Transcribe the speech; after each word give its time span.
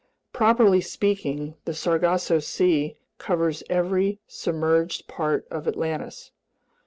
Properly 0.33 0.81
speaking, 0.81 1.53
the 1.65 1.75
Sargasso 1.75 2.39
Sea 2.39 2.97
covers 3.19 3.61
every 3.69 4.19
submerged 4.25 5.07
part 5.07 5.47
of 5.51 5.67
Atlantis. 5.67 6.31